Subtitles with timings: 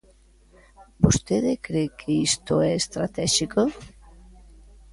[1.03, 3.61] ¿Vostede cre que isto é estratéxico?